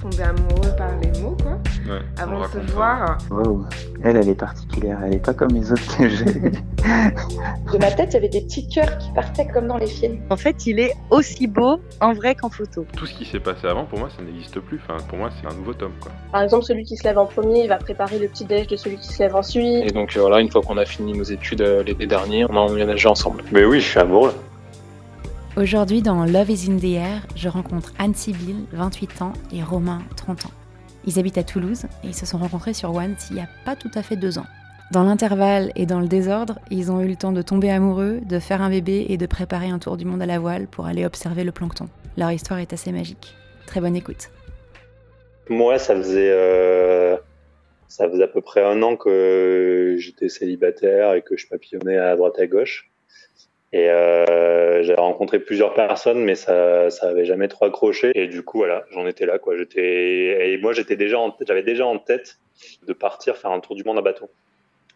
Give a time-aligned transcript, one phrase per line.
[0.00, 1.52] tombé amoureux par les mots, quoi.
[1.92, 3.18] Ouais, on Avant de se voir.
[3.30, 3.64] Wow.
[4.02, 4.98] Elle, elle est particulière.
[5.04, 6.24] Elle est pas comme les autres que j'ai.
[6.24, 10.18] De ma tête, il y avait des petits cœurs qui partaient comme dans les films.
[10.30, 12.86] En fait, il est aussi beau en vrai qu'en photo.
[12.96, 14.80] Tout ce qui s'est passé avant, pour moi, ça n'existe plus.
[14.82, 16.12] Enfin, pour moi, c'est un nouveau tome, quoi.
[16.32, 18.76] Par exemple, celui qui se lève en premier, il va préparer le petit déj de
[18.76, 19.84] celui qui se lève ensuite.
[19.84, 22.56] Et donc euh, voilà, une fois qu'on a fini nos études euh, l'été dernier, on
[22.56, 23.42] a emménagé ensemble.
[23.52, 24.32] Mais oui, je suis amoureux.
[25.60, 30.02] Aujourd'hui, dans Love is in the air, je rencontre Anne Sibyl, 28 ans, et Romain,
[30.16, 30.52] 30 ans.
[31.04, 33.74] Ils habitent à Toulouse et ils se sont rencontrés sur Once il y a pas
[33.74, 34.44] tout à fait deux ans.
[34.92, 38.38] Dans l'intervalle et dans le désordre, ils ont eu le temps de tomber amoureux, de
[38.38, 41.04] faire un bébé et de préparer un tour du monde à la voile pour aller
[41.04, 41.88] observer le plancton.
[42.16, 43.34] Leur histoire est assez magique.
[43.66, 44.30] Très bonne écoute.
[45.48, 47.16] Moi, ça faisait, euh,
[47.88, 52.14] ça faisait à peu près un an que j'étais célibataire et que je papillonnais à
[52.14, 52.92] droite à gauche.
[53.72, 58.12] Et euh, j'avais rencontré plusieurs personnes, mais ça, ça avait jamais trop accroché.
[58.14, 59.56] Et du coup, voilà, j'en étais là, quoi.
[59.56, 62.38] J'étais, et moi, j'étais déjà, j'avais déjà en tête
[62.86, 64.30] de partir faire un tour du monde à bateau.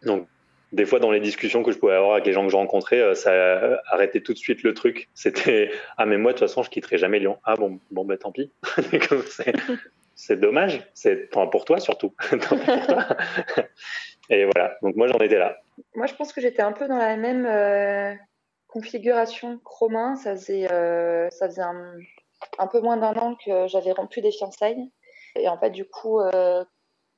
[0.03, 0.27] Donc,
[0.71, 2.99] des fois, dans les discussions que je pouvais avoir avec les gens que je rencontrais,
[2.99, 5.07] euh, ça arrêtait tout de suite le truc.
[5.13, 7.37] C'était ah mais moi de toute façon, je quitterai jamais Lyon.
[7.43, 8.51] Ah bon, bon ben tant pis.
[10.15, 10.81] C'est- dommage.
[10.95, 12.13] C'est pour toi surtout.
[12.29, 13.07] Pour toi.
[14.29, 14.77] Et voilà.
[14.81, 15.57] Donc moi, j'en étais là.
[15.95, 18.13] Moi, je pense que j'étais un peu dans la même euh,
[18.73, 20.15] configuration que Romain.
[20.15, 21.29] Ça faisait, euh,
[22.57, 24.91] un, peu moins d'un an que j'avais rompu des fiançailles.
[25.35, 26.65] Et en fait, du coup, euh,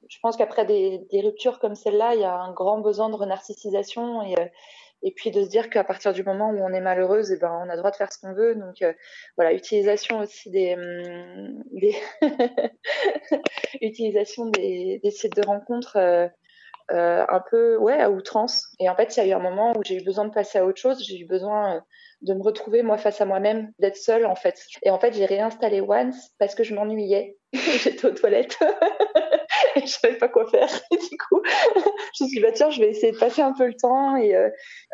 [0.09, 4.21] je pense qu'après des, ruptures comme celle-là, il y a un grand besoin de renarcissisation
[4.23, 7.37] et, euh, puis de se dire qu'à partir du moment où on est malheureuse, et
[7.37, 8.55] ben, on a le droit de faire ce qu'on veut.
[8.55, 8.83] Donc
[9.37, 11.93] voilà, utilisation aussi hum, des,
[15.03, 16.31] des sites de rencontres.
[16.91, 18.68] Euh, un peu ouais à outrance.
[18.79, 20.59] Et en fait il y a eu un moment où j'ai eu besoin de passer
[20.59, 21.03] à autre chose.
[21.03, 21.79] J'ai eu besoin euh,
[22.22, 24.62] de me retrouver moi face à moi-même d'être seule en fait.
[24.84, 27.38] Et en fait j'ai réinstallé Once parce que je m'ennuyais.
[27.53, 28.57] J'étais aux toilettes.
[29.75, 30.69] Et je savais pas quoi faire.
[30.91, 31.41] Et du coup
[32.16, 34.16] je me suis dit bah tiens je vais essayer de passer un peu le temps.
[34.18, 34.50] Et euh,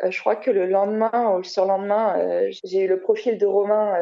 [0.08, 2.16] je crois que le lendemain ou le surlendemain
[2.64, 3.94] j'ai eu le profil de Romain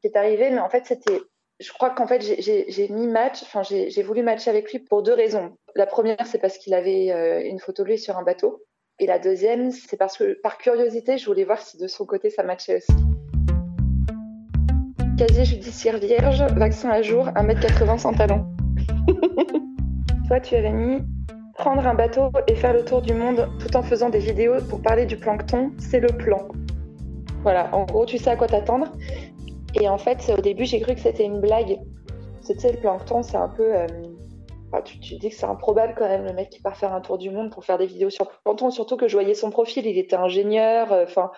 [0.00, 0.50] qui est arrivé.
[0.50, 1.20] Mais en fait c'était
[1.58, 5.14] je crois qu'en fait, j'ai- mis match, enfin, j'ai voulu matcher avec lui pour deux
[5.14, 5.56] raisons.
[5.76, 8.62] La première, c'est parce qu'il avait euh, une photo de lui sur un bateau.
[8.98, 12.30] Et la deuxième, c'est parce que par curiosité, je voulais voir si de son côté
[12.30, 12.92] ça matchait aussi.
[15.18, 18.46] Casier judiciaire vierge, vaccin à jour, 1m80 sans talon.
[20.28, 21.02] Toi, tu avais mis
[21.52, 24.80] prendre un bateau et faire le tour du monde tout en faisant des vidéos pour
[24.80, 26.48] parler du plancton, c'est le plan.
[27.42, 28.92] Voilà, en gros, tu sais à quoi t'attendre.
[29.78, 31.78] Et en fait, au début, j'ai cru que c'était une blague.
[32.40, 33.76] C'était le plancton, c'est un peu.
[33.76, 33.86] euh,
[34.70, 37.18] enfin, tu, dis que c'est improbable quand même, le mec qui part faire un tour
[37.18, 38.70] du monde pour faire des vidéos sur le plancton.
[38.70, 40.92] Surtout que je voyais son profil, il était ingénieur.
[40.92, 41.30] euh, Enfin,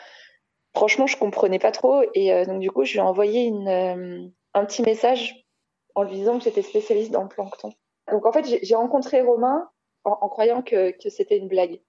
[0.75, 2.03] franchement, je comprenais pas trop.
[2.15, 5.47] Et euh, donc, du coup, je lui ai envoyé euh, un petit message
[5.95, 7.73] en lui disant que j'étais spécialiste dans le plancton.
[8.11, 9.69] Donc, en fait, j'ai rencontré Romain
[10.05, 11.81] en, croyant que, c'était une blague.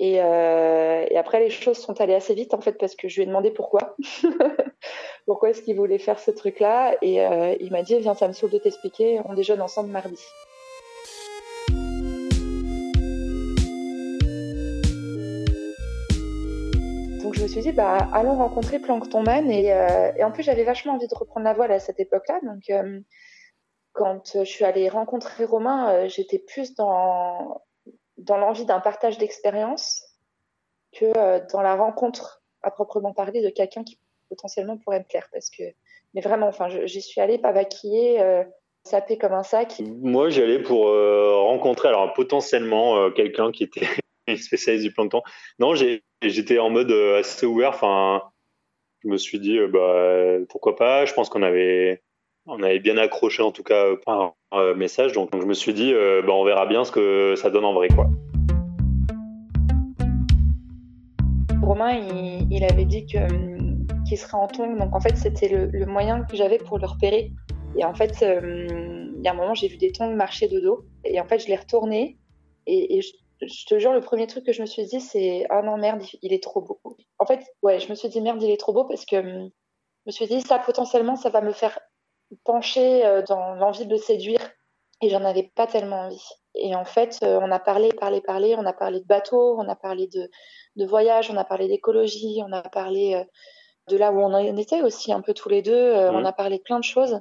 [0.00, 3.26] Et, après, les choses sont allées assez vite, en fait, parce que je lui ai
[3.26, 3.94] demandé pourquoi.
[5.26, 6.96] pourquoi est-ce qu'il voulait faire ce truc-là.
[7.02, 7.18] Et
[7.60, 10.24] il m'a dit, viens, ça me saoule de t'expliquer, on déjeune ensemble mardi.
[17.38, 19.48] Je me suis dit, bah, allons rencontrer Plankton Man.
[19.48, 22.40] Et, euh, et en plus, j'avais vachement envie de reprendre la voile à cette époque-là.
[22.42, 22.98] Donc euh,
[23.92, 27.62] quand je suis allée rencontrer Romain, euh, j'étais plus dans,
[28.16, 30.02] dans l'envie d'un partage d'expérience
[30.92, 35.28] que dans la rencontre à proprement parler de quelqu'un qui potentiellement pourrait me plaire.
[35.32, 35.62] Parce que,
[36.14, 38.42] mais vraiment, enfin, j'y suis allée pas vaquiller, euh,
[38.82, 39.80] sapée comme un sac.
[39.80, 43.86] Moi, j'y allais pour rencontrer alors potentiellement quelqu'un qui était
[44.36, 45.22] spécialiste du plancton.
[45.60, 47.70] Non, j'ai- j'étais en mode euh, assez ouvert.
[47.70, 48.22] Enfin,
[49.02, 51.04] je me suis dit, euh, bah, pourquoi pas.
[51.04, 52.02] Je pense qu'on avait,
[52.46, 54.34] on avait bien accroché en tout cas euh, par
[54.76, 55.12] message.
[55.12, 57.88] Donc, je me suis dit, bah, on verra bien ce que ça donne en vrai,
[57.88, 58.08] quoi.
[61.62, 62.00] Romain,
[62.50, 64.76] il, avait dit qu'il serait en tongs.
[64.76, 67.30] Donc, en fait, c'était le, moyen que j'avais pour le repérer.
[67.76, 70.86] Et en fait, il y a un moment, j'ai vu des tongs marcher de dos.
[71.04, 72.16] Et en fait, je l'ai retourné.
[72.66, 75.46] Et, et je, je te jure, le premier truc que je me suis dit, c'est
[75.50, 76.80] Ah non, merde, il est trop beau.
[77.18, 79.50] En fait, ouais, je me suis dit Merde, il est trop beau parce que hum,
[80.06, 81.78] je me suis dit, ça, potentiellement, ça va me faire
[82.44, 84.40] pencher euh, dans l'envie de le séduire.
[85.00, 86.28] Et j'en avais pas tellement envie.
[86.56, 88.56] Et en fait, euh, on a parlé, parlé, parlé.
[88.58, 90.28] On a parlé de bateau, on a parlé de,
[90.76, 93.24] de voyage, on a parlé d'écologie, on a parlé euh,
[93.88, 95.92] de là où on en était aussi un peu tous les deux.
[95.94, 97.20] On a parlé de plein de choses.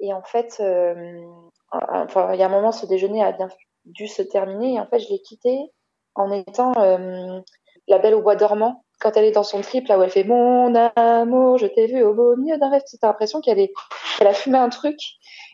[0.00, 1.24] Et en fait, euh,
[1.72, 3.48] enfin, il y a un moment, ce déjeuner a bien
[3.88, 4.74] dû se terminer.
[4.74, 5.58] Et en fait, je l'ai quitté
[6.14, 7.40] en étant euh,
[7.86, 8.84] la belle au bois dormant.
[9.00, 12.02] quand elle est dans son trip, là où elle fait Mon amour, je t'ai vu
[12.02, 13.72] au beau milieu d'un rêve, t'as l'impression qu'elle est,
[14.20, 14.98] a fumé un truc.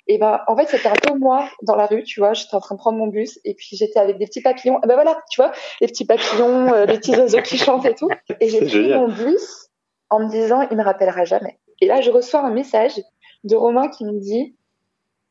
[0.06, 2.34] Et ben, en fait, c'était un peu moi dans la rue, tu vois.
[2.34, 4.78] J'étais en train de prendre mon bus et puis j'étais avec des petits papillons.
[4.82, 7.94] Et ben voilà, tu vois, les petits papillons, euh, les petits oiseaux qui chantent et
[7.94, 8.08] tout.
[8.40, 9.68] Et j'ai pris mon bus
[10.10, 11.58] en me disant, il me rappellera jamais.
[11.80, 13.00] Et là, je reçois un message
[13.44, 14.56] de Romain qui me dit,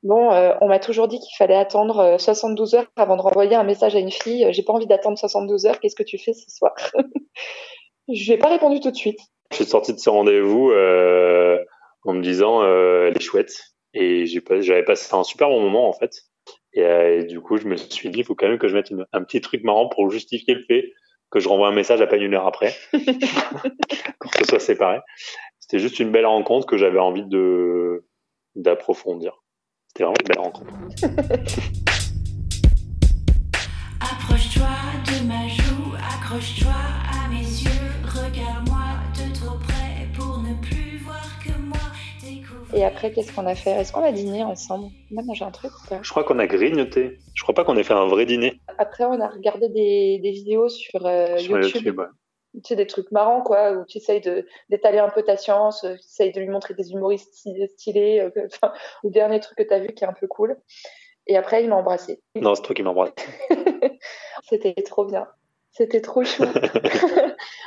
[0.04, 3.56] bon, euh, on m'a toujours dit qu'il fallait attendre euh, 72 heures avant de renvoyer
[3.56, 4.46] un message à une fille.
[4.52, 5.80] J'ai pas envie d'attendre 72 heures.
[5.80, 6.74] Qu'est-ce que tu fais ce soir
[8.08, 9.20] Je lui ai pas répondu tout de suite.
[9.52, 11.58] Je suis sorti de ce rendez-vous euh,
[12.06, 13.54] en me disant euh, elle est chouette
[13.94, 16.12] et j'avais passé un super bon moment en fait.
[16.74, 18.76] Et, euh, et du coup, je me suis dit il faut quand même que je
[18.76, 20.92] mette une- un petit truc marrant pour justifier le fait
[21.30, 22.74] que je renvoie un message à peine une heure après,
[24.20, 25.00] pour que ce soit séparé.
[25.60, 28.06] C'était juste une belle rencontre que j'avais envie de
[28.56, 29.43] d'approfondir.
[29.96, 30.74] C'était vraiment une belle rencontre.
[34.02, 34.68] Approche-toi
[35.06, 37.70] de ma joue, accroche-toi à mes yeux,
[38.04, 38.82] regarde-moi
[39.14, 41.78] de trop près pour ne plus voir que moi.
[42.24, 43.70] Découvre Et après, qu'est-ce qu'on a fait?
[43.70, 44.88] Est-ce qu'on a dîné ensemble?
[45.12, 46.00] On a mangé un truc ou pas?
[46.02, 47.20] Je crois qu'on a grignoté.
[47.36, 50.32] Je crois pas qu'on ait fait un vrai dîner Après, on a regardé des, des
[50.32, 51.76] vidéos sur, euh, sur YouTube.
[51.76, 52.00] YouTube.
[52.00, 52.06] ouais.
[52.56, 55.84] Tu sais, des trucs marrants, quoi, où tu essayes de, d'étaler un peu ta science,
[55.84, 58.74] euh, tu essayes de lui montrer des humoristes sty- stylés, euh, enfin,
[59.04, 60.58] ou le dernier truc que tu as vu qui est un peu cool.
[61.26, 62.22] Et après, il m'a embrassé.
[62.36, 63.12] Non, c'est toi qui m'embrasse.
[64.44, 65.28] C'était trop bien.
[65.72, 66.44] C'était trop chou.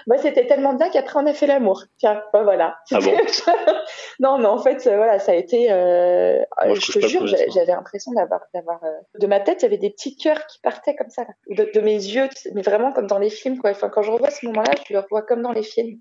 [0.07, 1.85] Moi, c'était tellement bien qu'après, on a fait l'amour.
[1.99, 2.77] Tiens, ben voilà.
[2.93, 3.13] Ah bon
[4.21, 5.71] Non, mais en fait, euh, voilà, ça a été.
[5.71, 8.83] euh, Moi, je te jure, j'avais l'impression d'avoir, d'avoir.
[8.85, 8.89] euh,
[9.19, 11.29] De ma tête, il y avait des petits cœurs qui partaient comme ça, là.
[11.51, 13.71] De, de mes yeux, mais vraiment comme dans les films, quoi.
[13.71, 15.99] Enfin, quand je revois ce moment-là, je le revois comme dans les films.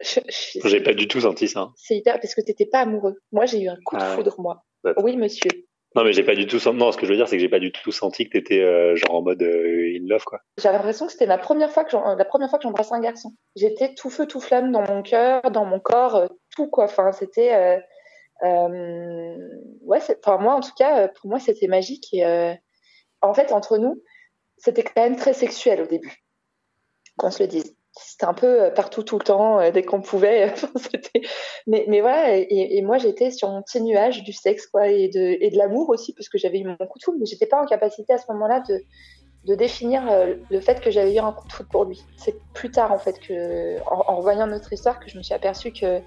[0.00, 1.68] J'ai pas du tout senti ça.
[1.76, 3.20] C'est hyper parce que t'étais pas amoureux.
[3.30, 4.64] Moi, j'ai eu un coup de Ah foudre, moi.
[4.98, 5.50] Oui, monsieur.
[5.94, 6.76] Non, mais j'ai pas du tout senti.
[6.78, 8.60] Non, ce que je veux dire, c'est que j'ai pas du tout senti que t'étais
[8.60, 10.40] euh, genre en mode euh, in love, quoi.
[10.58, 13.32] J'avais l'impression que c'était ma première fois que la première fois que j'embrassais un garçon.
[13.56, 16.84] J'étais tout feu tout flamme dans mon cœur, dans mon corps, euh, tout quoi.
[16.84, 17.78] Enfin, c'était euh,
[18.42, 19.36] euh,
[19.82, 19.98] ouais.
[20.24, 22.08] Enfin, moi en tout cas, pour moi, c'était magique.
[22.12, 22.24] Et
[23.20, 24.02] en fait, entre nous,
[24.56, 26.24] c'était quand même très sexuel au début,
[27.18, 27.76] qu'on se le dise.
[27.94, 30.54] C'était un peu euh, partout tout le temps, euh, dès qu'on pouvait.
[31.66, 32.38] Mais, mais voilà.
[32.38, 35.90] Et, moi, j'étais sur mon petit nuage du sexe, quoi, et de, et de l'amour
[35.90, 38.18] aussi, parce que j'avais eu mon coup de foudre, mais j'étais pas en capacité à
[38.18, 38.82] ce moment-là de
[39.44, 42.04] de définir euh, le fait que j'avais eu un coup de foudre pour lui.
[42.16, 45.72] C'est plus tard en fait que, en, revoyant notre histoire, que je me suis aperçue
[45.72, 45.98] que,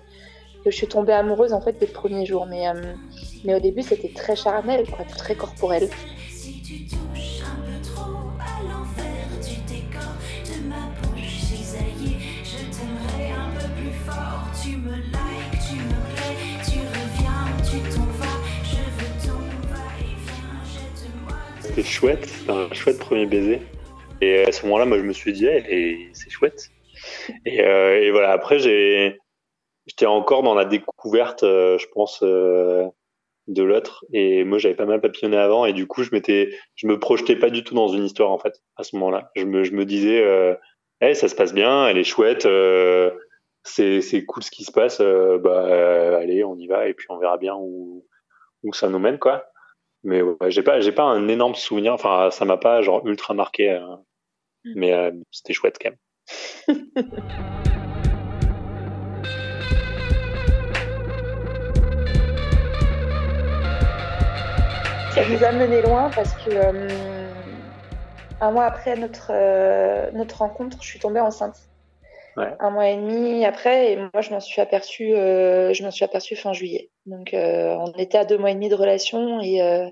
[0.63, 2.45] que je suis tombée amoureuse en fait dès le premier jour.
[2.45, 2.63] Mais,
[3.43, 4.85] mais au début c'était très charnel,
[5.17, 5.89] très corporel.
[21.75, 23.59] C'était chouette, un chouette premier baiser.
[24.21, 25.45] Et à ce moment-là, moi, je me suis dit,
[26.13, 26.69] c'est chouette.
[27.45, 32.85] Et, euh, voilà, après, j'étais encore dans la découverte, euh, je pense, euh,
[33.47, 34.05] de l'autre.
[34.13, 35.65] Et moi, j'avais pas mal papillonné avant.
[35.65, 38.39] Et du coup, je m'étais, je me projetais pas du tout dans une histoire, en
[38.39, 39.31] fait, à ce moment-là.
[39.35, 40.23] Je me, disais,
[41.01, 42.47] eh, ça se passe bien, elle est chouette,
[43.63, 47.17] c'est, c'est cool ce qui se passe, bah, allez, on y va, et puis on
[47.17, 48.05] verra bien où,
[48.63, 49.45] où ça nous mène, quoi.
[50.05, 51.93] Mais ouais, j'ai pas, j'ai pas un énorme souvenir.
[51.93, 53.71] Enfin, ça m'a pas genre ultra marqué.
[53.71, 53.95] euh,
[54.75, 55.97] mais euh, c'était chouette quand même.
[65.11, 66.89] Ça nous a mené loin parce que euh,
[68.41, 71.69] un mois après notre, euh, notre rencontre, je suis tombée enceinte.
[72.37, 76.03] Un mois et demi après, et moi je m'en suis aperçue, euh, je m'en suis
[76.03, 76.91] aperçue fin juillet.
[77.05, 79.89] Donc euh, on était à deux mois et demi de relation et, euh,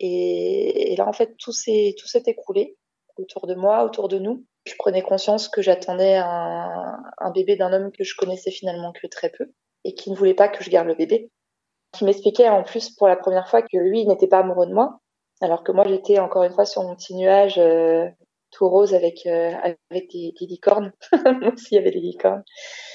[0.00, 2.76] et, et là en fait tout s'est tout s'est écroulé
[3.16, 4.44] autour de moi, autour de nous.
[4.64, 9.06] Je prenais conscience que j'attendais un, un bébé d'un homme que je connaissais finalement que
[9.06, 9.52] très peu
[9.84, 11.30] et qui ne voulait pas que je garde le bébé
[11.96, 14.98] qui m'expliquait en plus pour la première fois que lui n'était pas amoureux de moi,
[15.40, 18.08] alors que moi j'étais encore une fois sur mon petit nuage euh,
[18.56, 19.52] tout rose avec euh,
[19.90, 20.92] avec des, licornes.
[21.12, 22.42] moi aussi il y avait des licornes.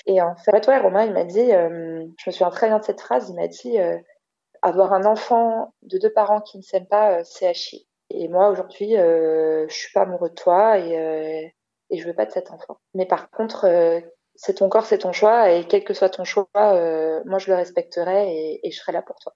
[0.08, 2.84] Et en fait, ouais, Romain il m'a dit, euh, je me souviens très bien de
[2.84, 3.98] cette phrase, il m'a dit euh,
[4.62, 7.86] avoir un enfant de deux parents qui ne s'aiment pas, c'est à chier.
[8.10, 11.53] Et moi aujourd'hui, je suis pas amoureux de toi et
[11.94, 12.77] et je veux pas de cet enfant.
[12.94, 13.65] Mais par contre,
[14.36, 17.56] c'est ton corps, c'est ton choix, et quel que soit ton choix, moi je le
[17.56, 19.34] respecterai et, je serai là pour toi.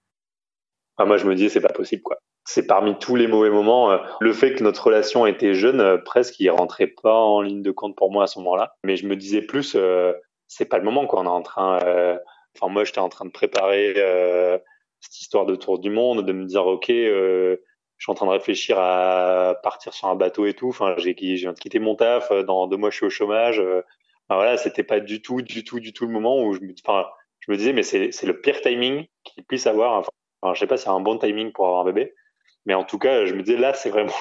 [0.99, 2.17] Moi, je me disais, c'est pas possible, quoi.
[2.45, 3.91] C'est parmi tous les mauvais moments.
[3.91, 7.61] euh, le fait que notre relation était jeune, euh, presque, il rentrait pas en ligne
[7.61, 8.75] de compte pour moi à ce moment-là.
[8.83, 10.13] Mais je me disais plus, euh,
[10.47, 11.21] c'est pas le moment, quoi.
[11.21, 12.17] On est en train, euh,
[12.55, 14.57] enfin, moi, j'étais en train de préparer euh,
[15.01, 17.57] cette histoire de tour du monde, de me dire, ok, euh,
[17.97, 20.69] je suis en train de réfléchir à partir sur un bateau et tout.
[20.69, 22.31] Enfin, j'ai, je viens mon taf.
[22.31, 23.59] Dans deux mois, je suis au chômage.
[24.29, 26.73] Alors voilà, c'était pas du tout, du tout, du tout le moment où je me,
[26.85, 27.05] enfin,
[27.47, 29.93] disais, mais c'est, c'est le pire timing qu'il puisse avoir.
[30.41, 32.13] Enfin, je sais pas c'est un bon timing pour avoir un bébé,
[32.65, 34.13] mais en tout cas, je me disais, là, c'est vraiment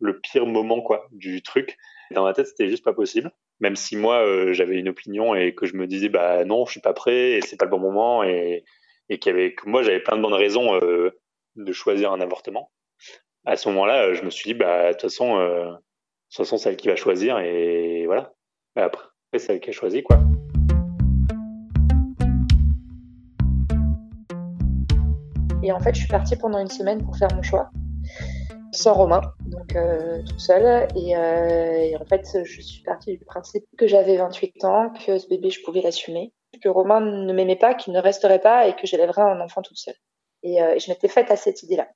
[0.00, 1.76] le, pire moment, quoi, du truc.
[2.10, 3.30] Dans ma tête, c'était juste pas possible.
[3.60, 6.72] Même si moi, euh, j'avais une opinion et que je me disais, bah non, je
[6.72, 8.64] suis pas prêt et c'est pas le bon moment et,
[9.10, 11.10] et que moi, j'avais plein de bonnes raisons euh,
[11.56, 12.70] de choisir un avortement.
[13.44, 16.56] À ce moment-là, je me suis dit, bah de toute façon, euh, de toute façon,
[16.56, 18.32] c'est elle qui va choisir et voilà.
[18.74, 20.18] Bah, après, c'est elle qui a choisi, quoi.
[25.62, 27.70] Et en fait, je suis partie pendant une semaine pour faire mon choix,
[28.72, 30.88] sans Romain, donc euh, toute seule.
[30.96, 35.18] Et, euh, et, en fait, je suis partie du principe que j'avais 28 ans, que
[35.18, 38.74] ce bébé, je pouvais l'assumer, que Romain ne m'aimait pas, qu'il ne resterait pas et
[38.74, 39.96] que j'élèverais un enfant toute seule.
[40.42, 41.88] Et, euh, je m'étais faite à cette idée-là.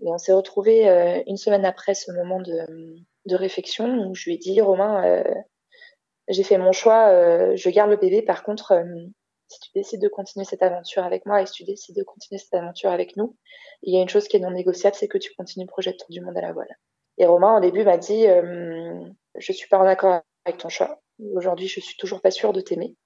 [0.00, 2.66] Et on s'est retrouvés euh, une semaine après ce moment de,
[3.26, 5.22] de réflexion où je lui ai dit, Romain,
[6.28, 8.22] j'ai fait mon choix, je garde le bébé.
[8.22, 8.82] Par contre,
[9.52, 12.38] si tu décides de continuer cette aventure avec moi et si tu décides de continuer
[12.38, 13.36] cette aventure avec nous,
[13.82, 15.92] il y a une chose qui est non négociable, c'est que tu continues le projet
[15.92, 16.78] de tour du monde à la voile.
[17.18, 18.98] Et Romain, au début, m'a dit, euh,
[19.36, 21.00] je suis pas en accord avec ton choix.
[21.34, 22.96] Aujourd'hui, je suis toujours pas sûre de t'aimer.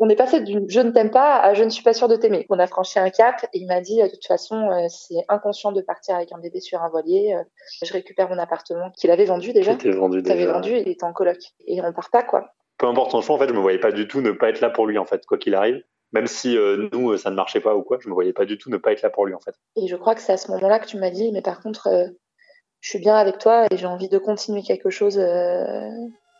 [0.00, 2.16] On est passé d'une je ne t'aime pas à je ne suis pas sûre de
[2.16, 2.44] t'aimer.
[2.50, 5.70] On a franchi un cap et il m'a dit, de toute façon, euh, c'est inconscient
[5.70, 7.34] de partir avec un bébé sur un voilier.
[7.34, 7.44] Euh,
[7.84, 9.72] je récupère mon appartement qu'il avait vendu déjà.
[9.72, 10.52] C'était vendu déjà.
[10.52, 11.38] Vendu, il était en coloc.
[11.66, 13.92] Et on part pas, quoi peu importe son choix, en fait, je me voyais pas
[13.92, 15.82] du tout ne pas être là pour lui, en fait, quoi qu'il arrive.
[16.12, 18.58] Même si euh, nous, ça ne marchait pas ou quoi, je me voyais pas du
[18.58, 19.54] tout ne pas être là pour lui, en fait.
[19.76, 21.88] Et je crois que c'est à ce moment-là que tu m'as dit, mais par contre,
[21.88, 22.06] euh,
[22.80, 25.90] je suis bien avec toi et j'ai envie de continuer quelque chose euh,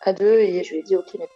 [0.03, 0.39] à deux.
[0.39, 1.29] Et je lui ai dit, ok, mais.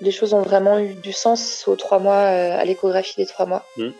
[0.00, 3.64] Les choses ont vraiment eu du sens aux trois mois, à l'échographie des trois mois.
[3.76, 3.90] Mmh.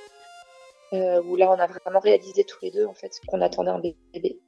[0.93, 4.39] où là, on a vraiment réalisé tous les deux, en fait, qu'on attendait un bébé.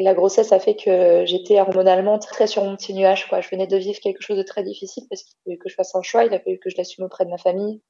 [0.00, 3.28] La grossesse a fait que j'étais hormonalement très sur mon petit nuage.
[3.28, 3.40] Quoi.
[3.40, 5.74] Je venais de vivre quelque chose de très difficile parce qu'il a fallu que je
[5.74, 7.82] fasse un choix, il a fallu que je l'assume auprès de ma famille,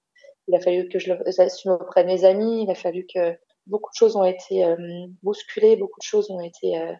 [0.47, 3.37] il a fallu que je l'assume auprès de mes amis, il a fallu que
[3.67, 4.77] beaucoup de choses ont été euh,
[5.23, 6.95] bousculées, beaucoup de choses ont été, euh,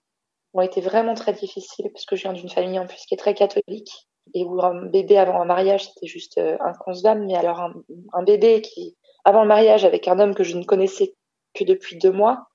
[0.53, 3.19] ont été vraiment très difficiles parce que je viens d'une famille en plus qui est
[3.19, 7.61] très catholique et où un bébé avant un mariage c'était juste euh, inconcevable, mais alors
[7.61, 7.73] un,
[8.13, 11.15] un bébé qui avant le mariage avec un homme que je ne connaissais
[11.55, 12.49] que depuis deux mois,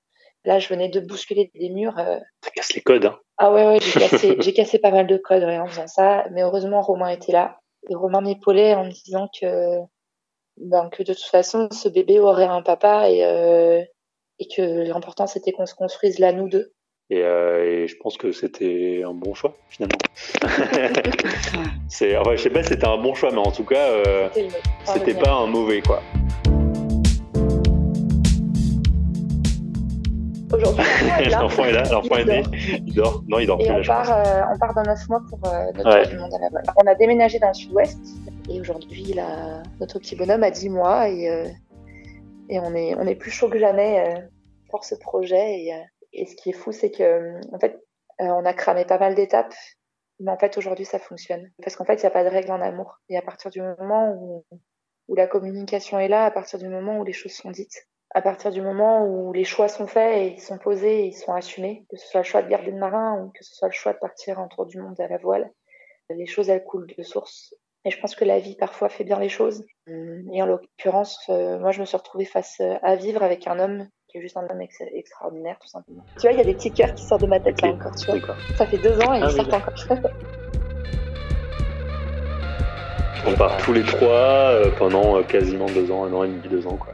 [0.44, 1.98] Là, je venais de bousculer des murs.
[2.54, 3.06] Casse les codes.
[3.06, 3.18] Hein.
[3.38, 6.24] Ah ouais, ouais, j'ai cassé, cassé pas mal de codes ouais, en faisant ça.
[6.32, 7.58] Mais heureusement, Romain était là.
[7.90, 9.80] Et Romain m'épaulait en me disant que,
[10.58, 13.82] ben, que de toute façon, ce bébé aurait un papa et, euh,
[14.38, 16.72] et que l'important c'était qu'on se construise là, nous deux.
[17.10, 19.98] Et, euh, et, je pense que c'était un bon choix finalement.
[21.88, 24.30] c'est, enfin, je sais pas si c'était un bon choix, mais en tout cas, euh,
[24.86, 26.02] c'était pas un mauvais quoi.
[30.54, 30.84] Aujourd'hui,
[31.32, 32.42] l'enfant est là, l'enfant est né,
[32.86, 33.22] il dort.
[33.26, 33.72] Non, il dort et plus.
[33.72, 36.06] on, là, part, euh, on part dans 9 mois pour euh, notre ouais.
[36.06, 36.64] du monde à la voile.
[36.76, 37.98] On a déménagé dans le sud-ouest
[38.48, 39.16] et aujourd'hui,
[39.80, 41.48] notre petit bonhomme a 10 mois et, euh,
[42.48, 44.20] et on, est, on est plus chaud que jamais euh,
[44.70, 45.58] pour ce projet.
[45.58, 45.74] Et,
[46.12, 47.80] et, ce qui est fou, c'est que en fait,
[48.20, 49.54] on a cramé pas mal d'étapes,
[50.20, 51.50] mais en fait, aujourd'hui, ça fonctionne.
[51.62, 53.00] Parce qu'en fait, il n'y a pas de règle en amour.
[53.08, 54.44] Et à partir du moment où,
[55.08, 58.22] où la communication est là, à partir du moment où les choses sont dites, à
[58.22, 61.32] partir du moment où les choix sont faits et ils sont posés et ils sont
[61.32, 63.74] assumés, que ce soit le choix de garder le marin ou que ce soit le
[63.74, 65.50] choix de partir un tour du monde à la voile,
[66.08, 67.54] les choses elles coulent de source.
[67.84, 69.64] Et je pense que la vie parfois fait bien les choses.
[70.32, 73.88] Et en l'occurrence, euh, moi je me suis retrouvée face à vivre avec un homme
[74.08, 76.04] qui est juste un homme ex extraordinaire tout simplement.
[76.16, 77.96] Tu vois, il y a des petits cœurs qui sortent de ma tête là encore,
[77.96, 78.36] tu vois.
[78.56, 79.56] Ça fait deux ans et ah, ils sortent oui.
[79.56, 79.74] encore.
[83.26, 86.46] On part tous les trois euh, pendant euh, quasiment deux ans, un an et demi,
[86.48, 86.92] deux ans quoi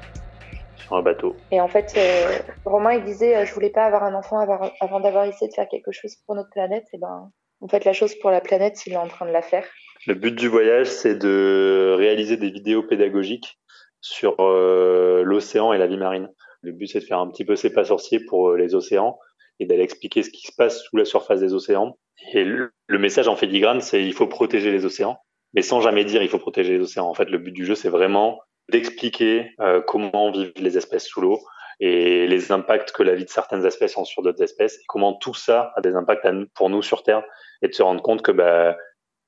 [0.96, 1.36] un bateau.
[1.50, 4.70] Et en fait, euh, Romain, il disait, euh, je voulais pas avoir un enfant avant,
[4.80, 6.84] avant d'avoir essayé de faire quelque chose pour notre planète.
[6.92, 7.30] Et ben,
[7.60, 9.66] en fait, la chose pour la planète, il est en train de la faire.
[10.06, 13.58] Le but du voyage, c'est de réaliser des vidéos pédagogiques
[14.00, 16.30] sur euh, l'océan et la vie marine.
[16.62, 19.18] Le but, c'est de faire un petit peu ses pas sorciers pour les océans
[19.58, 21.98] et d'aller expliquer ce qui se passe sous la surface des océans.
[22.32, 25.18] Et le, le message en filigrane, c'est il faut protéger les océans,
[25.52, 27.06] mais sans jamais dire il faut protéger les océans.
[27.06, 28.40] En fait, le but du jeu, c'est vraiment
[28.70, 31.40] d'expliquer euh, comment vivent les espèces sous l'eau
[31.80, 35.14] et les impacts que la vie de certaines espèces ont sur d'autres espèces et comment
[35.14, 37.22] tout ça a des impacts pour nous sur Terre
[37.62, 38.76] et de se rendre compte que bah,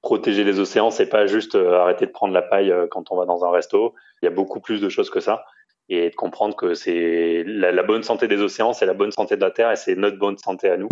[0.03, 3.17] protéger les océans c'est pas juste euh, arrêter de prendre la paille euh, quand on
[3.17, 3.95] va dans un resto.
[4.23, 5.45] Il y a beaucoup plus de choses que ça
[5.89, 9.41] et de comprendre que c'est la bonne santé des océans c'est la bonne santé de
[9.41, 10.89] la Terre et c'est notre bonne santé à nous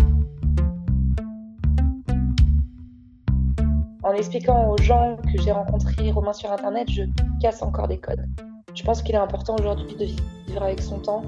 [4.10, 7.02] en expliquant aux gens que j'ai rencontrés Romain sur Internet, je
[7.40, 8.24] casse encore des codes.
[8.74, 11.22] Je pense qu'il est important aujourd'hui de vivre avec son temps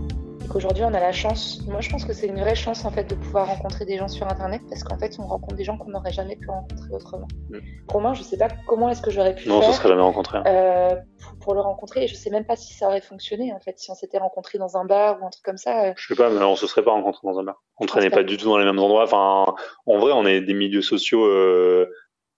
[0.45, 1.61] Et qu'aujourd'hui, on a la chance.
[1.69, 4.09] Moi, je pense que c'est une vraie chance en fait de pouvoir rencontrer des gens
[4.09, 7.29] sur Internet parce qu'en fait, on rencontre des gens qu'on n'aurait jamais pu rencontrer autrement.
[7.51, 7.59] Mm.
[7.89, 10.03] Romain, je sais pas comment est-ce que j'aurais pu Non, on faire se serait jamais
[10.03, 10.39] rencontré.
[10.39, 10.45] hein.
[10.47, 12.05] euh, pour, pour le rencontrer.
[12.05, 14.59] Et je sais même pas si ça aurait fonctionné en fait, si on s'était rencontrés
[14.59, 15.85] dans un bar ou un truc comme ça.
[15.87, 17.63] euh, Je sais pas, mais on se serait pas rencontrés dans un bar.
[17.79, 18.17] On traînait pas.
[18.19, 19.05] pas du tout dans les mêmes endroits.
[19.05, 19.45] Enfin,
[19.87, 21.89] en vrai, on est des milieux sociaux euh,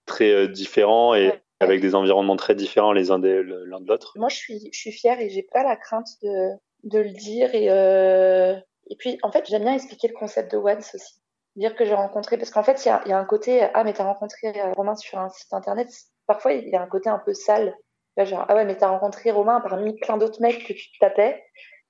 [0.07, 1.41] très euh, différents et Ouais.
[1.61, 4.13] avec des environnements très différents les uns des- l'un de l'autre.
[4.17, 6.51] moi je suis je suis fière et j'ai pas la crainte de
[6.83, 8.55] de le dire et euh,
[8.91, 11.15] et puis en fait j'aime bien expliquer le concept de once aussi.
[11.57, 13.85] Dire que j'ai rencontré parce qu'en fait il y a, y a un côté ah
[13.85, 15.89] mais t'as rencontré euh, Romain sur un site internet.
[16.27, 17.75] Parfois il y a un côté un peu sale.
[18.17, 20.99] Là, genre ah ouais mais t'as rencontré Romain parmi plein d'autres mecs que tu te
[21.01, 21.43] tapais.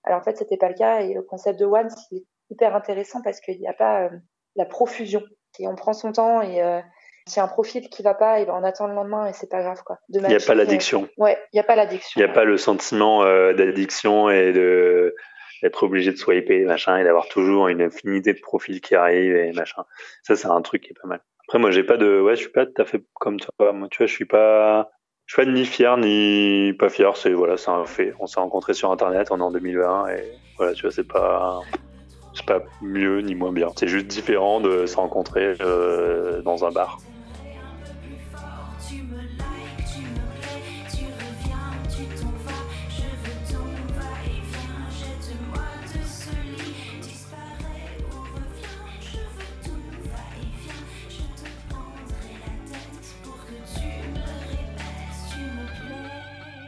[0.04, 2.76] Alors en fait c'était pas le cas et le concept de once il est hyper
[2.76, 4.10] intéressant parce qu'il n'y a pas euh,
[4.54, 5.22] la profusion.
[5.58, 6.80] Et on prend son temps et euh,
[7.26, 9.32] s'il y a un profil qui va pas, et ben on attend le lendemain et
[9.32, 9.98] c'est pas grave quoi.
[10.10, 11.08] Il n'y a pas euh, l'addiction.
[11.16, 12.20] Ouais, il y a pas l'addiction.
[12.20, 15.14] Il n'y a pas le sentiment euh, d'addiction et de
[15.62, 19.52] d'être obligé de swiper machin et d'avoir toujours une infinité de profils qui arrivent et
[19.52, 19.84] machin.
[20.22, 21.20] Ça c'est un truc qui est pas mal.
[21.48, 23.72] Après moi j'ai pas de ouais je suis pas tout à fait comme toi.
[23.72, 24.90] Moi tu vois je suis pas
[25.24, 27.16] je suis pas ni fier ni pas fier.
[27.16, 28.12] C'est voilà c'est un fait.
[28.20, 30.24] On s'est rencontrés sur internet on est en 2020 et
[30.58, 31.62] voilà tu vois c'est pas
[32.34, 33.70] c'est pas mieux ni moins bien.
[33.76, 36.98] C'est juste différent de se rencontrer euh, dans un bar.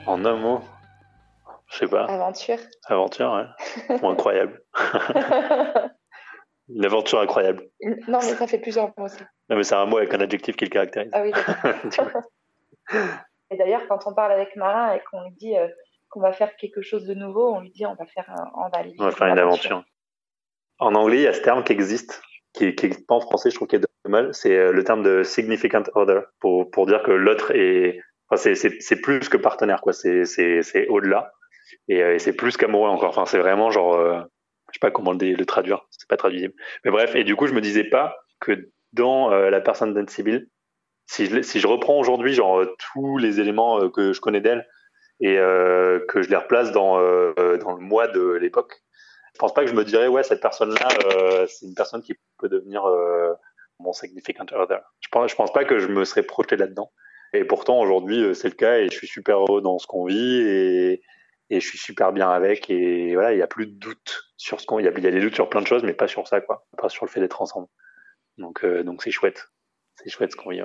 [0.07, 0.61] En un mot,
[1.67, 2.05] je sais pas.
[2.05, 2.59] Aventure.
[2.87, 3.99] Aventure, ouais.
[4.03, 4.63] Ou incroyable.
[6.69, 7.69] Une aventure incroyable.
[8.09, 9.23] non mais ça fait plusieurs mots aussi.
[9.49, 11.11] Non, mais c'est un mot avec un adjectif qui le caractérise.
[11.13, 11.33] Ah oui.
[13.51, 15.69] Et d'ailleurs, quand on parle avec Marin et qu'on lui dit euh,
[16.09, 18.69] qu'on va faire quelque chose de nouveau, on lui dit on va faire un, on
[18.69, 19.85] va On va faire une aventure.
[20.79, 22.21] En anglais, il y a ce terme qui existe,
[22.53, 24.35] qui n'existe pas en français, je trouve qu'il de mal.
[24.35, 28.01] C'est euh, le terme de significant other, pour, pour dire que l'autre est.
[28.29, 29.93] Enfin, c'est- plus que partenaire, quoi.
[29.93, 31.33] C'est au-delà.
[31.89, 33.11] Et, euh, et c'est plus qu'amoureux encore.
[33.11, 33.95] Enfin, c'est vraiment genre.
[33.95, 34.21] euh,
[34.73, 36.55] je sais pas comment le, le traduire, c'est pas traduisible.
[36.85, 40.09] Mais bref, et du coup, je me disais pas que dans euh, la personne d'Anne
[40.09, 40.49] Sibyl,
[41.07, 44.67] si je, reprends aujourd'hui genre euh, tous les éléments que je connais d'elle
[45.21, 48.83] et que je les replace dans le moi de l'époque,
[49.35, 50.89] je pense pas que je me dirais ouais cette personne-là
[51.47, 52.85] c'est une personne qui peut devenir
[53.79, 54.81] mon significant other.
[55.01, 56.91] Je pense je pense pas que je me serais projeté là-dedans.
[57.33, 60.05] Et pourtant aujourd'hui euh, c'est le cas et je suis super heureux dans ce qu'on
[60.05, 61.03] vit et
[61.49, 64.61] et je suis super bien avec et voilà il y a plus de doute sur
[64.61, 65.93] ce qu'on il y a, il y a des doutes sur plein de choses mais
[65.93, 67.69] pas sur ça quoi pas sur le fait d'être ensemble
[68.37, 69.49] donc euh, donc c'est chouette
[69.97, 70.61] c'est chouette ce qu'on vit.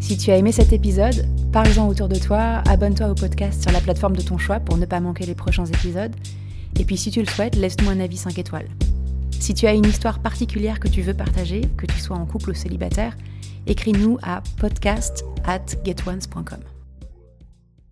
[0.00, 3.80] Si tu as aimé cet épisode, parle-en autour de toi, abonne-toi au podcast sur la
[3.80, 6.14] plateforme de ton choix pour ne pas manquer les prochains épisodes.
[6.78, 8.68] Et puis si tu le souhaites, laisse-nous un avis 5 étoiles.
[9.42, 12.50] Si tu as une histoire particulière que tu veux partager, que tu sois en couple
[12.50, 13.16] ou célibataire,
[13.66, 16.71] écris-nous à podcast at getones.com.